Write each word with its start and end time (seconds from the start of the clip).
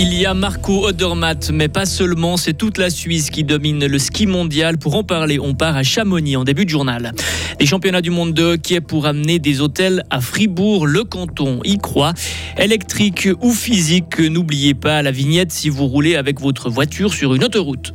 Il 0.00 0.14
y 0.14 0.26
a 0.26 0.34
Marco 0.34 0.86
Odermatt, 0.86 1.50
mais 1.52 1.66
pas 1.66 1.84
seulement, 1.84 2.36
c'est 2.36 2.52
toute 2.52 2.78
la 2.78 2.88
Suisse 2.88 3.30
qui 3.30 3.42
domine 3.42 3.84
le 3.84 3.98
ski 3.98 4.26
mondial. 4.26 4.78
Pour 4.78 4.94
en 4.94 5.02
parler, 5.02 5.40
on 5.40 5.54
part 5.54 5.76
à 5.76 5.82
Chamonix 5.82 6.36
en 6.36 6.44
début 6.44 6.64
de 6.64 6.70
journal. 6.70 7.12
Les 7.58 7.66
championnats 7.66 8.00
du 8.00 8.10
monde 8.10 8.32
de 8.32 8.44
hockey 8.44 8.80
pour 8.80 9.06
amener 9.06 9.40
des 9.40 9.60
hôtels 9.60 10.04
à 10.10 10.20
Fribourg, 10.20 10.86
le 10.86 11.02
canton 11.02 11.60
y 11.64 11.78
croit. 11.78 12.14
Électrique 12.58 13.28
ou 13.40 13.52
physique, 13.52 14.20
n'oubliez 14.20 14.74
pas 14.74 15.02
la 15.02 15.10
vignette 15.10 15.50
si 15.50 15.68
vous 15.68 15.86
roulez 15.86 16.14
avec 16.14 16.40
votre 16.40 16.70
voiture 16.70 17.12
sur 17.12 17.34
une 17.34 17.42
autoroute. 17.42 17.92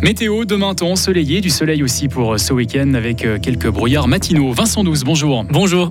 Météo, 0.00 0.44
demain 0.44 0.74
temps 0.74 0.92
ensoleillé, 0.92 1.40
du 1.40 1.50
soleil 1.50 1.82
aussi 1.82 2.06
pour 2.06 2.38
ce 2.38 2.52
week-end 2.52 2.94
avec 2.94 3.24
euh, 3.24 3.38
quelques 3.40 3.68
brouillards 3.68 4.06
matinaux. 4.06 4.52
Vincent 4.52 4.84
12, 4.84 5.02
bonjour. 5.02 5.44
Bonjour. 5.50 5.90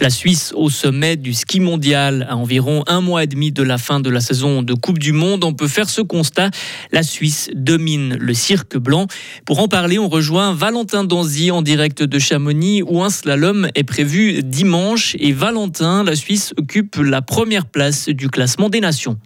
La 0.00 0.08
Suisse 0.08 0.54
au 0.56 0.70
sommet 0.70 1.16
du 1.16 1.34
ski 1.34 1.60
mondial. 1.60 2.26
À 2.30 2.36
environ 2.36 2.82
un 2.86 3.02
mois 3.02 3.24
et 3.24 3.26
demi 3.26 3.52
de 3.52 3.62
la 3.62 3.76
fin 3.76 4.00
de 4.00 4.08
la 4.08 4.20
saison 4.20 4.62
de 4.62 4.72
Coupe 4.72 4.98
du 4.98 5.12
Monde, 5.12 5.44
on 5.44 5.52
peut 5.52 5.68
faire 5.68 5.90
ce 5.90 6.00
constat. 6.00 6.50
La 6.92 7.02
Suisse 7.02 7.50
domine 7.54 8.16
le 8.18 8.32
cirque 8.32 8.78
blanc. 8.78 9.06
Pour 9.44 9.58
en 9.58 9.68
parler, 9.68 9.98
on 9.98 10.08
rejoint 10.08 10.54
Valentin 10.54 11.04
Danzy 11.04 11.50
en 11.50 11.60
direct 11.60 12.02
de 12.02 12.18
Chamonix 12.18 12.82
où 12.84 13.02
un 13.02 13.10
slalom 13.10 13.68
est 13.74 13.84
prévu 13.84 14.42
dimanche. 14.42 15.14
Et 15.18 15.32
Valentin, 15.32 16.04
la 16.04 16.16
Suisse 16.16 16.54
occupe 16.56 16.96
la 16.96 17.20
première 17.20 17.66
place 17.66 18.08
du 18.08 18.30
classement 18.30 18.70
des 18.70 18.80
nations. 18.80 19.18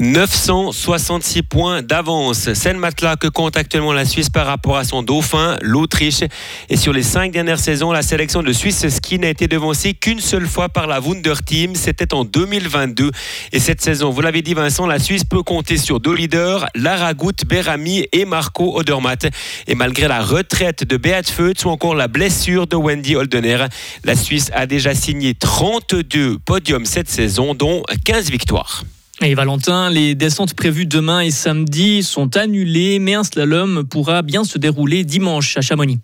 966 0.00 1.42
points 1.42 1.82
d'avance. 1.82 2.52
C'est 2.54 2.72
le 2.72 2.78
matelas 2.78 3.16
que 3.16 3.28
compte 3.28 3.56
actuellement 3.56 3.92
la 3.92 4.04
Suisse 4.04 4.30
par 4.30 4.46
rapport 4.46 4.76
à 4.76 4.84
son 4.84 5.02
dauphin, 5.02 5.56
l'Autriche. 5.60 6.22
Et 6.68 6.76
sur 6.76 6.92
les 6.92 7.02
cinq 7.02 7.32
dernières 7.32 7.58
saisons, 7.58 7.92
la 7.92 8.02
sélection 8.02 8.42
de 8.42 8.52
Suisse 8.52 8.88
Ski 8.88 9.18
n'a 9.18 9.28
été 9.28 9.48
devancée 9.48 9.94
qu'une 9.94 10.20
seule 10.20 10.46
fois 10.46 10.68
par 10.68 10.86
la 10.86 11.00
Wunder 11.00 11.34
Team. 11.44 11.74
C'était 11.74 12.14
en 12.14 12.24
2022. 12.24 13.10
Et 13.52 13.58
cette 13.58 13.80
saison, 13.80 14.10
vous 14.10 14.20
l'avez 14.20 14.42
dit 14.42 14.54
Vincent, 14.54 14.86
la 14.86 14.98
Suisse 14.98 15.24
peut 15.24 15.42
compter 15.42 15.76
sur 15.76 16.00
deux 16.00 16.14
leaders, 16.14 16.66
Lara 16.74 17.14
Goutte, 17.14 17.44
Berami 17.44 18.06
et 18.12 18.24
Marco 18.24 18.78
Odermatt. 18.78 19.26
Et 19.66 19.74
malgré 19.74 20.08
la 20.08 20.22
retraite 20.22 20.84
de 20.84 20.96
Beat 20.96 21.30
Feutz 21.30 21.64
ou 21.64 21.70
encore 21.70 21.94
la 21.94 22.08
blessure 22.08 22.66
de 22.66 22.76
Wendy 22.76 23.16
Holdener, 23.16 23.66
la 24.04 24.16
Suisse 24.16 24.50
a 24.54 24.66
déjà 24.66 24.94
signé 24.94 25.34
32 25.34 26.38
podiums 26.38 26.86
cette 26.86 27.08
saison, 27.08 27.54
dont 27.54 27.82
15 28.04 28.30
victoires. 28.30 28.84
Et 29.20 29.34
Valentin, 29.34 29.90
les 29.90 30.14
descentes 30.14 30.54
prévues 30.54 30.86
demain 30.86 31.20
et 31.20 31.32
samedi 31.32 32.04
sont 32.04 32.36
annulées, 32.36 33.00
mais 33.00 33.14
un 33.14 33.24
slalom 33.24 33.84
pourra 33.84 34.22
bien 34.22 34.44
se 34.44 34.58
dérouler 34.58 35.02
dimanche 35.02 35.56
à 35.56 35.60
Chamonix. 35.60 35.98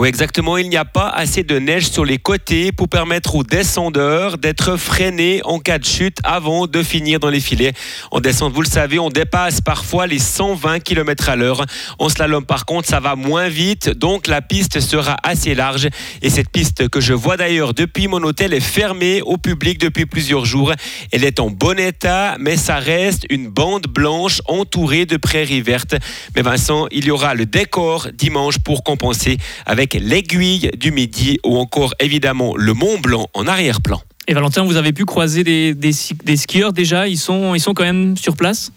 Oui, 0.00 0.08
exactement. 0.08 0.56
Il 0.56 0.70
n'y 0.70 0.78
a 0.78 0.86
pas 0.86 1.10
assez 1.10 1.42
de 1.42 1.58
neige 1.58 1.90
sur 1.90 2.06
les 2.06 2.16
côtés 2.16 2.72
pour 2.72 2.88
permettre 2.88 3.34
aux 3.34 3.42
descendeurs 3.42 4.38
d'être 4.38 4.78
freinés 4.78 5.42
en 5.44 5.58
cas 5.58 5.78
de 5.78 5.84
chute 5.84 6.16
avant 6.24 6.66
de 6.66 6.82
finir 6.82 7.20
dans 7.20 7.28
les 7.28 7.38
filets. 7.38 7.74
En 8.10 8.20
descente, 8.20 8.54
vous 8.54 8.62
le 8.62 8.66
savez, 8.66 8.98
on 8.98 9.10
dépasse 9.10 9.60
parfois 9.60 10.06
les 10.06 10.18
120 10.18 10.80
km 10.80 11.28
à 11.28 11.36
l'heure. 11.36 11.66
En 11.98 12.08
slalom, 12.08 12.46
par 12.46 12.64
contre, 12.64 12.88
ça 12.88 12.98
va 12.98 13.14
moins 13.14 13.50
vite, 13.50 13.90
donc 13.90 14.26
la 14.26 14.40
piste 14.40 14.80
sera 14.80 15.18
assez 15.22 15.54
large. 15.54 15.90
Et 16.22 16.30
cette 16.30 16.48
piste 16.48 16.88
que 16.88 17.02
je 17.02 17.12
vois 17.12 17.36
d'ailleurs 17.36 17.74
depuis 17.74 18.08
mon 18.08 18.22
hôtel 18.22 18.54
est 18.54 18.60
fermée 18.60 19.20
au 19.20 19.36
public 19.36 19.78
depuis 19.78 20.06
plusieurs 20.06 20.46
jours. 20.46 20.72
Elle 21.12 21.24
est 21.24 21.40
en 21.40 21.50
bon 21.50 21.78
état, 21.78 22.36
mais 22.40 22.56
ça 22.56 22.76
reste 22.76 23.26
une 23.28 23.48
bande 23.48 23.86
blanche 23.86 24.40
entourée 24.46 25.04
de 25.04 25.18
prairies 25.18 25.60
vertes. 25.60 25.96
Mais 26.34 26.40
Vincent, 26.40 26.86
il 26.90 27.04
y 27.04 27.10
aura 27.10 27.34
le 27.34 27.44
décor 27.44 28.08
dimanche 28.14 28.60
pour 28.60 28.82
compenser 28.82 29.36
avec 29.66 29.89
l'aiguille 29.94 30.70
du 30.78 30.92
Midi 30.92 31.38
ou 31.44 31.58
encore 31.58 31.94
évidemment 32.00 32.56
le 32.56 32.74
Mont 32.74 32.98
Blanc 32.98 33.26
en 33.34 33.46
arrière-plan. 33.46 34.00
Et 34.28 34.34
Valentin, 34.34 34.64
vous 34.64 34.76
avez 34.76 34.92
pu 34.92 35.04
croiser 35.04 35.42
des, 35.44 35.74
des 35.74 36.36
skieurs 36.36 36.72
déjà 36.72 37.08
ils 37.08 37.18
sont, 37.18 37.54
ils 37.54 37.60
sont 37.60 37.74
quand 37.74 37.84
même 37.84 38.16
sur 38.16 38.36
place? 38.36 38.72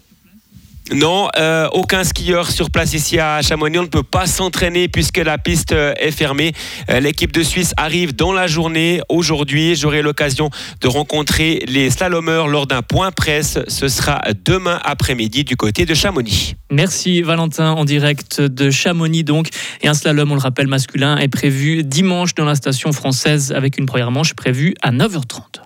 Non, 0.92 1.28
euh, 1.38 1.66
aucun 1.72 2.04
skieur 2.04 2.50
sur 2.50 2.70
place 2.70 2.92
ici 2.92 3.18
à 3.18 3.40
Chamonix. 3.40 3.78
On 3.78 3.82
ne 3.84 3.88
peut 3.88 4.02
pas 4.02 4.26
s'entraîner 4.26 4.88
puisque 4.88 5.16
la 5.16 5.38
piste 5.38 5.72
euh, 5.72 5.94
est 5.98 6.10
fermée. 6.10 6.52
Euh, 6.90 7.00
l'équipe 7.00 7.32
de 7.32 7.42
Suisse 7.42 7.72
arrive 7.78 8.14
dans 8.14 8.32
la 8.32 8.46
journée. 8.46 9.00
Aujourd'hui, 9.08 9.76
j'aurai 9.76 10.02
l'occasion 10.02 10.50
de 10.82 10.88
rencontrer 10.88 11.64
les 11.68 11.88
slalomeurs 11.88 12.48
lors 12.48 12.66
d'un 12.66 12.82
point 12.82 13.12
presse. 13.12 13.58
Ce 13.66 13.88
sera 13.88 14.20
demain 14.44 14.78
après-midi 14.84 15.44
du 15.44 15.56
côté 15.56 15.86
de 15.86 15.94
Chamonix. 15.94 16.54
Merci 16.70 17.22
Valentin 17.22 17.72
en 17.72 17.86
direct 17.86 18.42
de 18.42 18.70
Chamonix 18.70 19.24
donc. 19.24 19.48
Et 19.80 19.88
un 19.88 19.94
slalom, 19.94 20.32
on 20.32 20.34
le 20.34 20.40
rappelle, 20.40 20.66
masculin 20.66 21.16
est 21.16 21.28
prévu 21.28 21.82
dimanche 21.82 22.34
dans 22.34 22.44
la 22.44 22.56
station 22.56 22.92
française 22.92 23.52
avec 23.52 23.78
une 23.78 23.86
première 23.86 24.10
manche 24.10 24.34
prévue 24.34 24.74
à 24.82 24.92
9h30. 24.92 25.63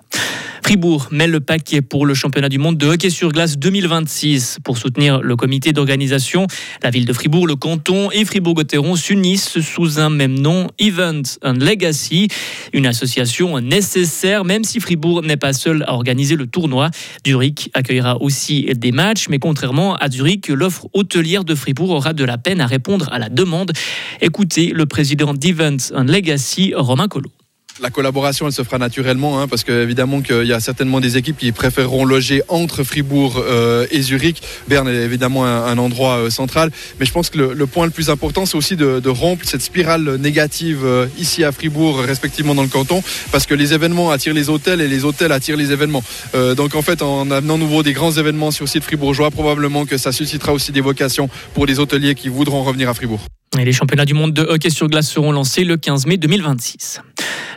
Fribourg 0.68 1.08
met 1.10 1.26
le 1.26 1.40
paquet 1.40 1.80
pour 1.80 2.04
le 2.04 2.12
championnat 2.12 2.50
du 2.50 2.58
monde 2.58 2.76
de 2.76 2.86
hockey 2.86 3.08
sur 3.08 3.32
glace 3.32 3.56
2026. 3.56 4.58
Pour 4.62 4.76
soutenir 4.76 5.22
le 5.22 5.34
comité 5.34 5.72
d'organisation, 5.72 6.46
la 6.82 6.90
ville 6.90 7.06
de 7.06 7.12
Fribourg, 7.14 7.46
le 7.46 7.56
canton 7.56 8.10
et 8.10 8.26
Fribourg-Gotteron 8.26 8.94
s'unissent 8.94 9.60
sous 9.60 9.98
un 9.98 10.10
même 10.10 10.38
nom, 10.38 10.66
Event 10.78 11.22
and 11.42 11.54
Legacy, 11.54 12.28
une 12.74 12.84
association 12.84 13.58
nécessaire, 13.60 14.44
même 14.44 14.62
si 14.62 14.78
Fribourg 14.78 15.22
n'est 15.22 15.38
pas 15.38 15.54
seul 15.54 15.84
à 15.84 15.94
organiser 15.94 16.36
le 16.36 16.46
tournoi. 16.46 16.90
Zurich 17.26 17.70
accueillera 17.72 18.20
aussi 18.20 18.70
des 18.76 18.92
matchs, 18.92 19.30
mais 19.30 19.38
contrairement 19.38 19.96
à 19.96 20.10
Zurich, 20.10 20.48
l'offre 20.48 20.86
hôtelière 20.92 21.44
de 21.44 21.54
Fribourg 21.54 21.92
aura 21.92 22.12
de 22.12 22.24
la 22.24 22.36
peine 22.36 22.60
à 22.60 22.66
répondre 22.66 23.08
à 23.10 23.18
la 23.18 23.30
demande. 23.30 23.72
Écoutez 24.20 24.72
le 24.74 24.84
président 24.84 25.32
d'Event 25.32 25.78
and 25.94 26.04
Legacy, 26.04 26.74
Romain 26.76 27.08
Collot. 27.08 27.32
La 27.80 27.90
collaboration, 27.90 28.46
elle 28.46 28.52
se 28.52 28.64
fera 28.64 28.78
naturellement, 28.78 29.40
hein, 29.40 29.46
parce 29.46 29.62
qu'évidemment 29.62 30.20
qu'il 30.20 30.44
y 30.44 30.52
a 30.52 30.58
certainement 30.58 30.98
des 30.98 31.16
équipes 31.16 31.36
qui 31.36 31.52
préféreront 31.52 32.04
loger 32.04 32.42
entre 32.48 32.82
Fribourg 32.82 33.36
euh, 33.38 33.86
et 33.92 34.02
Zurich. 34.02 34.42
Berne 34.66 34.88
est 34.88 35.04
évidemment 35.04 35.46
un, 35.46 35.78
endroit 35.78 36.16
euh, 36.16 36.30
central, 36.30 36.72
mais 36.98 37.06
je 37.06 37.12
pense 37.12 37.30
que 37.30 37.38
le, 37.38 37.66
point 37.66 37.84
le 37.84 37.92
plus 37.92 38.10
important, 38.10 38.46
c'est 38.46 38.56
aussi 38.56 38.74
de, 38.74 39.08
rompre 39.08 39.44
cette 39.46 39.62
spirale 39.62 40.16
négative 40.16 40.80
euh, 40.84 41.06
ici 41.18 41.44
à 41.44 41.52
Fribourg, 41.52 42.00
respectivement 42.00 42.56
dans 42.56 42.62
le 42.62 42.68
canton, 42.68 43.00
parce 43.30 43.46
que 43.46 43.54
les 43.54 43.72
événements 43.72 44.10
attirent 44.10 44.34
les 44.34 44.48
hôtels 44.48 44.80
et 44.80 44.88
les 44.88 45.04
hôtels 45.04 45.30
attirent 45.30 45.56
les 45.56 45.70
événements. 45.70 46.02
donc 46.56 46.74
en 46.74 46.82
fait, 46.82 47.00
en 47.02 47.30
amenant 47.30 47.58
nouveau 47.58 47.82
des 47.82 47.92
grands 47.92 48.12
événements 48.12 48.50
sur 48.50 48.64
le 48.64 48.68
site 48.68 48.84
fribourgeois, 48.84 49.30
probablement 49.30 49.86
que 49.86 49.98
ça 49.98 50.10
suscitera 50.10 50.52
aussi 50.52 50.72
des 50.72 50.80
vocations 50.80 51.30
pour 51.54 51.66
les 51.66 51.78
hôteliers 51.78 52.14
qui 52.14 52.28
voudront 52.28 52.64
revenir 52.64 52.88
à 52.88 52.94
Fribourg. 52.94 53.20
Et 53.58 53.64
les 53.64 53.72
championnats 53.72 54.04
du 54.04 54.14
monde 54.14 54.32
de 54.32 54.42
hockey 54.42 54.70
sur 54.70 54.88
glace 54.88 55.08
seront 55.08 55.32
lancés 55.32 55.64
le 55.64 55.76
15 55.76 56.06
mai 56.06 56.16
2026. 56.16 57.00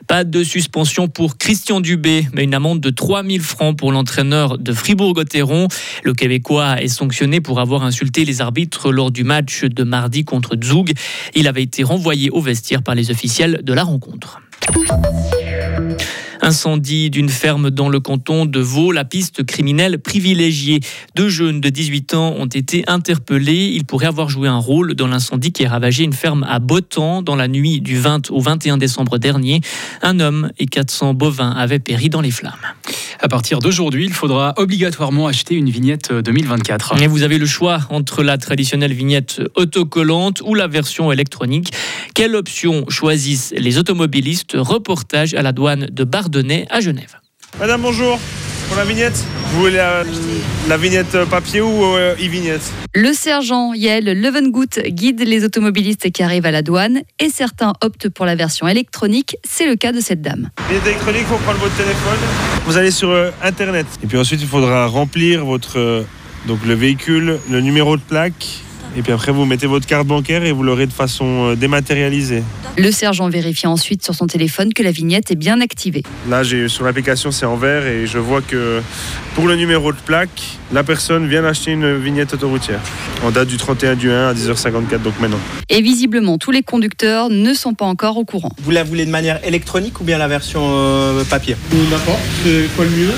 Pas 0.08 0.24
de 0.24 0.44
suspension 0.44 1.08
pour 1.08 1.38
Christian 1.38 1.82
Dubé, 1.82 2.28
mais 2.34 2.44
une 2.44 2.54
amende 2.54 2.80
de 2.80 2.90
3000 2.90 3.42
francs 3.42 3.78
pour 3.78 3.92
l'entraîneur 3.92 4.58
de 4.58 4.74
Fribourg-Gotteron. 4.74 5.68
Le 6.04 6.14
Québécois 6.14 6.82
est 6.82 6.88
sanctionné 6.88 7.42
pour 7.42 7.60
avoir 7.60 7.84
insulté 7.84 8.26
les 8.26 8.42
arbitres 8.42 8.92
lors 8.92 9.12
du 9.12 9.24
match 9.24 9.64
de 9.64 9.84
mardi 9.84 10.26
contre 10.26 10.56
Zug. 10.62 10.94
Il 11.36 11.48
avait 11.48 11.64
été 11.64 11.84
renvoyé 11.84 12.30
au 12.30 12.42
vestiaire 12.42 12.84
par 12.84 12.96
les 12.96 13.12
officiels 13.12 13.62
de 13.64 13.74
la 13.74 13.84
rencontre. 13.84 14.40
Incendie 16.44 17.12
d'une 17.12 17.30
ferme 17.30 17.70
dans 17.70 17.88
le 17.88 18.00
canton 18.00 18.46
de 18.46 18.60
Vaud, 18.60 18.92
la 18.92 19.06
piste 19.06 19.44
criminelle 19.44 20.00
privilégiée. 20.00 20.80
Deux 21.16 21.30
jeunes 21.30 21.62
de 21.62 21.70
18 21.70 22.16
ans 22.16 22.34
ont 22.38 22.48
été 22.48 22.84
interpellés. 22.88 23.72
Ils 23.74 23.86
pourraient 23.86 24.08
avoir 24.08 24.30
joué 24.30 24.48
un 24.48 24.58
rôle 24.58 24.96
dans 24.96 25.08
l'incendie 25.08 25.52
qui 25.52 25.66
a 25.66 25.70
ravagé 25.70 26.04
une 26.04 26.14
ferme 26.14 26.44
à 26.50 26.58
Botan 26.58 27.22
dans 27.22 27.36
la 27.36 27.48
nuit 27.48 27.80
du 27.80 27.98
20 27.98 28.32
au 28.32 28.40
21 28.40 28.78
décembre 28.78 29.20
dernier. 29.20 29.62
Un 30.02 30.20
homme 30.20 30.52
et 30.58 30.66
400 30.66 31.14
bovins 31.14 31.52
avaient 31.52 31.80
péri 31.80 32.10
dans 32.10 32.22
les 32.22 32.32
flammes. 32.32 32.54
À 33.24 33.28
partir 33.28 33.60
d'aujourd'hui, 33.60 34.06
il 34.06 34.14
faudra 34.14 34.56
obligatoirement 34.58 35.28
acheter 35.28 35.54
une 35.54 35.70
vignette 35.70 36.12
2024. 36.12 37.00
Et 37.04 37.08
vous 37.08 37.22
avez 37.22 37.38
le 37.38 37.46
choix 37.46 37.82
entre 37.92 38.24
la 38.24 38.40
traditionnelle 38.40 38.94
vignette 38.94 39.44
autocollante 39.56 40.42
ou 40.44 40.56
la 40.56 40.68
version 40.68 41.12
électronique. 41.12 41.72
Quelle 42.16 42.36
option 42.36 42.86
choisissent 42.90 43.54
les 43.56 43.78
automobilistes? 43.78 44.54
Reportage 44.58 45.36
à 45.36 45.44
la 45.44 45.52
douane 45.52 45.86
de 45.92 46.04
Bardonnay 46.32 46.66
à 46.70 46.80
Genève. 46.80 47.18
Madame, 47.60 47.82
bonjour. 47.82 48.18
Pour 48.70 48.78
la 48.78 48.86
vignette 48.86 49.26
Vous 49.52 49.60
voulez 49.60 49.76
la, 49.76 50.78
vignette 50.78 51.26
papier 51.30 51.60
ou 51.60 51.84
euh, 51.84 52.16
e-vignette? 52.16 52.62
Le 52.96 53.12
sergent 53.12 53.74
Yael 53.74 54.06
Levengout 54.06 54.80
guide 54.88 55.22
les 55.28 55.44
automobilistes 55.44 56.10
qui 56.12 56.24
arrivent 56.24 56.46
à 56.46 56.52
la 56.52 56.62
douane 56.62 57.02
et 57.20 57.30
certains 57.30 57.74
optent 57.82 58.08
pour 58.08 58.26
la 58.26 58.36
version 58.36 58.70
électronique. 58.70 59.36
C'est 59.44 59.68
le 59.68 59.76
cas 59.76 59.92
de 59.92 60.00
cette 60.00 60.22
dame. 60.22 60.52
Vignette 60.70 60.88
électronique, 60.88 61.22
il 61.24 61.28
faut 61.28 61.44
prendre 61.44 61.60
votre 61.60 61.76
téléphone. 61.76 62.20
Vous 62.66 62.78
allez 62.78 62.92
sur 62.92 63.10
euh, 63.10 63.32
Internet. 63.44 63.88
Et 64.02 64.08
puis 64.08 64.18
ensuite, 64.18 64.42
il 64.42 64.48
faudra 64.48 64.88
remplir 64.88 65.44
votre, 65.44 65.80
euh, 65.80 66.04
donc 66.48 66.60
le 66.66 66.76
véhicule, 66.76 67.40
le 67.50 67.60
numéro 67.60 67.98
de 67.98 68.02
plaque, 68.02 68.64
Et 68.98 69.02
puis 69.02 69.12
après, 69.14 69.32
vous 69.32 69.46
mettez 69.46 69.68
votre 69.68 69.86
carte 69.86 70.08
bancaire 70.08 70.44
et 70.44 70.52
vous 70.52 70.64
l'aurez 70.64 70.86
de 70.86 70.94
façon 70.94 71.52
euh, 71.52 71.56
dématérialisée. 71.56 72.44
Le 72.78 72.92
sergent 72.92 73.30
vérifie 73.30 73.68
ensuite 73.68 74.04
sur 74.04 74.16
son 74.16 74.28
téléphone 74.28 74.74
que 74.74 74.84
la 74.84 74.92
vignette 74.92 75.32
est 75.32 75.36
bien 75.36 75.62
activée. 75.62 76.04
Là, 76.30 76.44
j'ai 76.44 76.68
sur 76.68 76.86
l'application, 76.86 77.32
c'est 77.32 77.46
en 77.46 77.56
vert 77.56 77.86
et 77.86 78.08
je 78.08 78.18
vois 78.18 78.42
que 78.42 78.82
pour 79.36 79.48
le 79.48 79.56
numéro 79.56 79.92
de 79.92 79.98
plaque, 79.98 80.42
la 80.74 80.84
personne 80.84 81.28
vient 81.28 81.42
d'acheter 81.42 81.72
une 81.72 81.98
vignette 81.98 82.34
autoroutière 82.34 82.80
en 83.24 83.32
date 83.32 83.48
du 83.48 83.58
31 83.58 83.96
du 83.96 84.12
1 84.12 84.30
à 84.30 84.34
10h54, 84.34 85.02
donc 85.02 85.20
maintenant. 85.20 85.40
Et 85.70 85.82
visiblement, 85.82 86.38
tous 86.38 86.52
les 86.52 86.64
conducteurs 86.64 87.30
ne 87.30 87.54
sont 87.54 87.74
pas 87.74 87.86
encore 87.86 88.18
au 88.18 88.26
courant. 88.26 88.52
Vous 88.62 88.72
la 88.72 88.84
voulez 88.84 89.06
de 89.06 89.12
manière 89.12 89.46
électronique 89.46 90.00
ou 90.02 90.04
bien 90.04 90.18
la 90.18 90.28
version 90.28 90.62
euh, 90.64 91.24
papier? 91.26 91.56
N'importe, 91.92 92.20
c'est 92.44 92.70
quoi 92.76 92.86
le 92.86 92.92
mieux? 92.92 93.12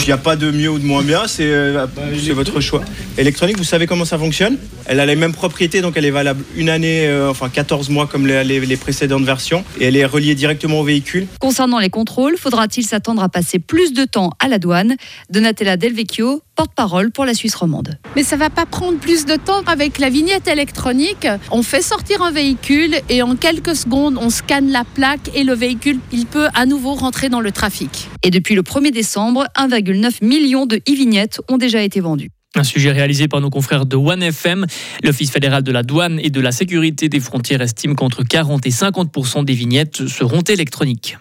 Il 0.00 0.06
n'y 0.06 0.12
a 0.12 0.18
pas 0.18 0.36
de 0.36 0.50
mieux 0.50 0.70
ou 0.70 0.78
de 0.78 0.84
moins 0.84 1.02
bien, 1.02 1.26
c'est 1.26 1.46
euh, 1.46 1.86
c'est 2.20 2.32
votre 2.32 2.60
choix. 2.60 2.82
Électronique, 3.16 3.58
vous 3.58 3.64
savez 3.64 3.86
comment 3.86 4.04
ça 4.04 4.18
fonctionne? 4.18 4.56
Elle 4.86 4.97
a 5.00 5.06
les 5.06 5.16
mêmes 5.16 5.32
propriétés, 5.32 5.80
donc 5.80 5.94
elle 5.96 6.04
est 6.04 6.10
valable 6.10 6.44
une 6.56 6.68
année, 6.68 7.06
euh, 7.06 7.30
enfin 7.30 7.48
14 7.48 7.88
mois 7.90 8.06
comme 8.06 8.26
les, 8.26 8.44
les- 8.44 8.60
les 8.60 8.76
précédentes 8.76 9.24
versions, 9.24 9.64
et 9.80 9.86
elle 9.86 9.96
est 9.96 10.04
reliée 10.04 10.34
directement 10.34 10.80
au 10.80 10.84
véhicule. 10.84 11.26
Concernant 11.40 11.78
les 11.78 11.90
contrôles, 11.90 12.36
faudra-t-il 12.38 12.84
s'attendre 12.84 13.22
à 13.22 13.28
passer 13.28 13.58
plus 13.58 13.92
de 13.92 14.04
temps 14.04 14.30
à 14.38 14.48
la 14.48 14.58
douane 14.58 14.96
Donatella 15.30 15.76
Delvecchio, 15.76 16.42
porte-parole 16.56 17.10
pour 17.10 17.24
la 17.24 17.34
Suisse 17.34 17.54
romande. 17.54 17.98
Mais 18.16 18.22
ça 18.24 18.36
va 18.36 18.50
pas 18.50 18.66
prendre 18.66 18.98
plus 18.98 19.24
de 19.26 19.36
temps 19.36 19.62
avec 19.66 19.98
la 19.98 20.10
vignette 20.10 20.48
électronique. 20.48 21.26
On 21.50 21.62
fait 21.62 21.82
sortir 21.82 22.22
un 22.22 22.30
véhicule 22.32 22.96
et 23.08 23.22
en 23.22 23.36
quelques 23.36 23.76
secondes, 23.76 24.18
on 24.20 24.30
scanne 24.30 24.70
la 24.70 24.84
plaque 24.84 25.30
et 25.34 25.44
le 25.44 25.54
véhicule, 25.54 25.98
il 26.12 26.26
peut 26.26 26.48
à 26.54 26.66
nouveau 26.66 26.94
rentrer 26.94 27.28
dans 27.28 27.40
le 27.40 27.52
trafic. 27.52 28.08
Et 28.24 28.30
depuis 28.30 28.54
le 28.54 28.62
1er 28.62 28.90
décembre, 28.90 29.46
1,9 29.56 30.24
million 30.24 30.66
de 30.66 30.76
e-vignettes 30.88 31.40
ont 31.48 31.58
déjà 31.58 31.82
été 31.82 32.00
vendues. 32.00 32.30
Un 32.54 32.64
sujet 32.64 32.92
réalisé 32.92 33.28
par 33.28 33.40
nos 33.40 33.50
confrères 33.50 33.86
de 33.86 33.96
OneFM. 33.96 34.66
L'Office 35.04 35.30
fédéral 35.30 35.62
de 35.62 35.70
la 35.70 35.82
douane 35.82 36.18
et 36.22 36.30
de 36.30 36.40
la 36.40 36.50
sécurité 36.50 37.08
des 37.08 37.20
frontières 37.20 37.60
estime 37.60 37.94
qu'entre 37.94 38.24
40 38.24 38.66
et 38.66 38.70
50% 38.70 39.44
des 39.44 39.52
vignettes 39.52 40.08
seront 40.08 40.40
électroniques. 40.40 41.18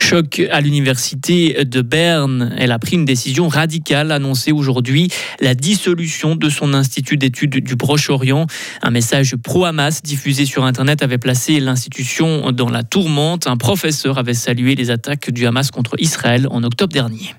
Choc 0.00 0.42
à 0.50 0.60
l'université 0.60 1.64
de 1.64 1.80
Berne. 1.80 2.54
Elle 2.58 2.72
a 2.72 2.78
pris 2.78 2.96
une 2.96 3.04
décision 3.04 3.48
radicale, 3.48 4.10
annoncée 4.10 4.52
aujourd'hui 4.52 5.08
la 5.40 5.54
dissolution 5.54 6.34
de 6.34 6.48
son 6.48 6.74
institut 6.74 7.16
d'études 7.16 7.62
du 7.62 7.76
Proche-Orient. 7.76 8.46
Un 8.82 8.90
message 8.90 9.36
pro-Hamas 9.36 10.02
diffusé 10.02 10.46
sur 10.46 10.64
Internet 10.64 11.02
avait 11.02 11.18
placé 11.18 11.60
l'institution 11.60 12.52
dans 12.52 12.70
la 12.70 12.82
tourmente. 12.82 13.46
Un 13.46 13.56
professeur 13.56 14.18
avait 14.18 14.34
salué 14.34 14.74
les 14.74 14.90
attaques 14.90 15.30
du 15.30 15.46
Hamas 15.46 15.70
contre 15.70 15.94
Israël 15.98 16.48
en 16.50 16.62
octobre 16.64 16.92
dernier. 16.92 17.34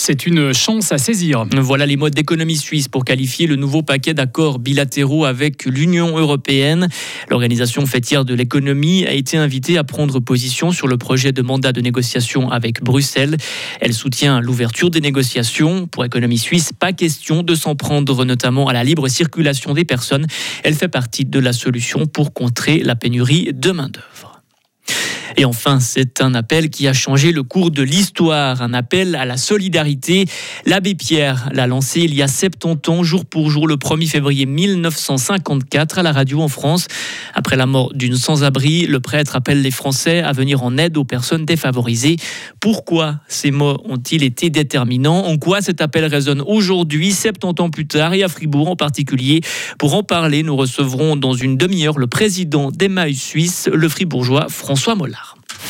C'est 0.00 0.26
une 0.26 0.54
chance 0.54 0.92
à 0.92 0.96
saisir. 0.96 1.44
Voilà 1.56 1.84
les 1.84 1.96
modes 1.96 2.14
d'économie 2.14 2.56
suisse 2.56 2.86
pour 2.86 3.04
qualifier 3.04 3.48
le 3.48 3.56
nouveau 3.56 3.82
paquet 3.82 4.14
d'accords 4.14 4.60
bilatéraux 4.60 5.24
avec 5.24 5.64
l'Union 5.64 6.16
européenne. 6.16 6.88
L'organisation 7.28 7.84
fêtière 7.84 8.24
de 8.24 8.32
l'économie 8.32 9.04
a 9.06 9.12
été 9.12 9.36
invitée 9.36 9.76
à 9.76 9.82
prendre 9.82 10.20
position 10.20 10.70
sur 10.70 10.86
le 10.86 10.96
projet 10.98 11.32
de 11.32 11.42
mandat 11.42 11.72
de 11.72 11.80
négociation 11.80 12.48
avec 12.48 12.80
Bruxelles. 12.80 13.36
Elle 13.80 13.92
soutient 13.92 14.40
l'ouverture 14.40 14.88
des 14.88 15.00
négociations. 15.00 15.88
Pour 15.88 16.04
économie 16.04 16.38
suisse, 16.38 16.70
pas 16.72 16.92
question 16.92 17.42
de 17.42 17.56
s'en 17.56 17.74
prendre 17.74 18.24
notamment 18.24 18.68
à 18.68 18.72
la 18.72 18.84
libre 18.84 19.08
circulation 19.08 19.74
des 19.74 19.84
personnes. 19.84 20.28
Elle 20.62 20.74
fait 20.74 20.88
partie 20.88 21.24
de 21.24 21.40
la 21.40 21.52
solution 21.52 22.06
pour 22.06 22.32
contrer 22.32 22.78
la 22.78 22.94
pénurie 22.94 23.50
de 23.52 23.72
main-d'œuvre. 23.72 24.27
Et 25.40 25.44
enfin, 25.44 25.78
c'est 25.78 26.20
un 26.20 26.34
appel 26.34 26.68
qui 26.68 26.88
a 26.88 26.92
changé 26.92 27.30
le 27.30 27.44
cours 27.44 27.70
de 27.70 27.84
l'histoire, 27.84 28.60
un 28.60 28.74
appel 28.74 29.14
à 29.14 29.24
la 29.24 29.36
solidarité. 29.36 30.24
L'abbé 30.66 30.96
Pierre 30.96 31.48
l'a 31.52 31.68
lancé 31.68 32.00
il 32.00 32.12
y 32.12 32.22
a 32.22 32.26
70 32.26 32.90
ans, 32.90 33.04
jour 33.04 33.24
pour 33.24 33.48
jour, 33.48 33.68
le 33.68 33.76
1er 33.76 34.08
février 34.08 34.46
1954, 34.46 36.00
à 36.00 36.02
la 36.02 36.10
radio 36.10 36.40
en 36.42 36.48
France. 36.48 36.88
Après 37.34 37.54
la 37.54 37.66
mort 37.66 37.94
d'une 37.94 38.16
sans-abri, 38.16 38.86
le 38.86 38.98
prêtre 38.98 39.36
appelle 39.36 39.62
les 39.62 39.70
Français 39.70 40.22
à 40.22 40.32
venir 40.32 40.64
en 40.64 40.76
aide 40.76 40.96
aux 40.96 41.04
personnes 41.04 41.44
défavorisées. 41.44 42.16
Pourquoi 42.58 43.20
ces 43.28 43.52
mots 43.52 43.80
ont-ils 43.84 44.24
été 44.24 44.50
déterminants? 44.50 45.24
En 45.24 45.38
quoi 45.38 45.62
cet 45.62 45.80
appel 45.80 46.04
résonne 46.06 46.42
aujourd'hui, 46.44 47.12
70 47.12 47.62
ans 47.62 47.70
plus 47.70 47.86
tard, 47.86 48.12
et 48.12 48.24
à 48.24 48.28
Fribourg 48.28 48.68
en 48.68 48.74
particulier? 48.74 49.42
Pour 49.78 49.94
en 49.94 50.02
parler, 50.02 50.42
nous 50.42 50.56
recevrons 50.56 51.14
dans 51.14 51.34
une 51.34 51.56
demi-heure 51.56 52.00
le 52.00 52.08
président 52.08 52.72
d'Emmaüs 52.72 53.22
Suisse, 53.22 53.70
le 53.72 53.88
fribourgeois 53.88 54.48
François 54.48 54.96
Mollard. 54.96 55.27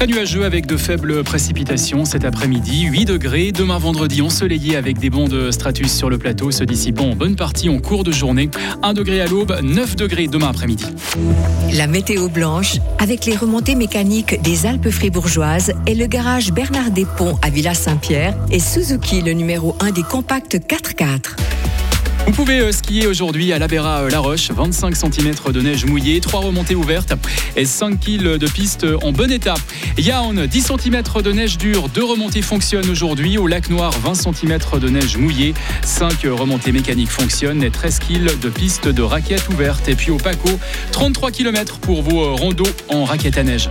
Très 0.00 0.06
nuageux 0.06 0.46
avec 0.46 0.64
de 0.64 0.78
faibles 0.78 1.22
précipitations 1.24 2.06
cet 2.06 2.24
après-midi. 2.24 2.84
8 2.84 3.04
degrés. 3.04 3.52
Demain 3.52 3.76
vendredi 3.76 4.22
ensoleillé 4.22 4.76
avec 4.76 4.98
des 4.98 5.10
bancs 5.10 5.28
de 5.28 5.50
stratus 5.50 5.92
sur 5.92 6.08
le 6.08 6.16
plateau 6.16 6.50
se 6.50 6.64
dissipant 6.64 7.10
en 7.10 7.14
bonne 7.14 7.36
partie 7.36 7.68
en 7.68 7.80
cours 7.80 8.02
de 8.02 8.10
journée. 8.10 8.48
1 8.82 8.94
degré 8.94 9.20
à 9.20 9.26
l'aube, 9.26 9.54
9 9.62 9.96
degrés 9.96 10.26
demain 10.26 10.48
après-midi. 10.48 10.86
La 11.74 11.86
météo 11.86 12.30
blanche 12.30 12.78
avec 12.98 13.26
les 13.26 13.36
remontées 13.36 13.74
mécaniques 13.74 14.40
des 14.40 14.64
Alpes 14.64 14.88
fribourgeoises 14.88 15.74
et 15.86 15.94
le 15.94 16.06
garage 16.06 16.50
Bernard 16.50 16.92
Despont 16.92 17.38
à 17.42 17.50
Villa-Saint-Pierre 17.50 18.34
et 18.50 18.58
Suzuki 18.58 19.20
le 19.20 19.34
numéro 19.34 19.76
1 19.80 19.90
des 19.90 20.02
compacts 20.02 20.56
4x4. 20.56 21.36
Vous 22.26 22.32
pouvez 22.32 22.60
euh, 22.60 22.70
skier 22.70 23.06
aujourd'hui 23.06 23.52
à 23.52 23.58
l'Abera 23.58 24.08
La 24.08 24.20
Roche, 24.20 24.50
25 24.50 24.94
cm 24.94 25.34
de 25.52 25.60
neige 25.62 25.84
mouillée, 25.84 26.20
3 26.20 26.40
remontées 26.40 26.74
ouvertes 26.74 27.12
et 27.56 27.64
5 27.64 27.98
km 27.98 28.38
de 28.38 28.46
piste 28.46 28.86
en 29.02 29.10
bon 29.10 29.32
état. 29.32 29.54
Yaon, 29.98 30.46
10 30.46 30.72
cm 30.78 31.02
de 31.22 31.32
neige 31.32 31.58
dure, 31.58 31.88
2 31.88 32.04
remontées 32.04 32.42
fonctionnent 32.42 32.88
aujourd'hui. 32.88 33.38
Au 33.38 33.46
lac 33.46 33.68
Noir, 33.70 33.92
20 33.92 34.14
cm 34.14 34.58
de 34.80 34.88
neige 34.88 35.16
mouillée, 35.16 35.54
5 35.84 36.22
remontées 36.24 36.72
mécaniques 36.72 37.10
fonctionnent 37.10 37.62
et 37.62 37.70
13 37.70 37.98
km 37.98 38.38
de 38.38 38.48
piste 38.48 38.88
de 38.88 39.02
raquettes 39.02 39.48
ouvertes. 39.48 39.88
Et 39.88 39.94
puis 39.94 40.10
au 40.10 40.16
Paco, 40.16 40.50
33 40.92 41.30
km 41.30 41.78
pour 41.78 42.02
vos 42.02 42.24
euh, 42.24 42.32
rondeaux 42.32 42.64
en 42.88 43.04
raquettes 43.04 43.38
à 43.38 43.42
neige. 43.42 43.68